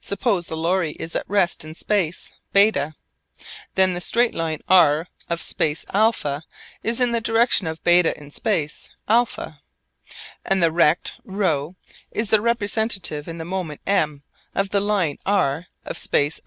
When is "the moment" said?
13.38-13.80